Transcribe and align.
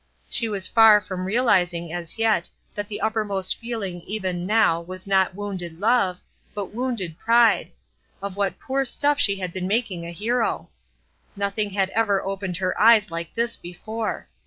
She 0.31 0.49
was 0.49 0.65
far 0.65 0.99
from 0.99 1.25
realizing 1.25 1.93
as 1.93 2.17
yet 2.17 2.49
that 2.73 2.87
the 2.87 2.99
uppermost 3.01 3.57
feeling 3.57 4.01
even 4.07 4.47
now 4.47 4.81
was 4.81 5.05
not 5.05 5.35
wounded 5.35 5.79
love, 5.79 6.21
but 6.55 6.73
wounded 6.73 7.19
pride; 7.19 7.69
of 8.19 8.35
what 8.35 8.57
poor 8.57 8.83
stuff 8.83 9.19
she 9.19 9.35
had 9.35 9.53
been 9.53 9.67
making 9.67 10.03
a 10.03 10.11
hero! 10.11 10.71
Nothing 11.35 11.69
had 11.69 11.91
ever 11.91 12.19
opened 12.19 12.57
her 12.57 12.75
eyes 12.81 13.11
like 13.11 13.35
this 13.35 13.55
before. 13.55 14.27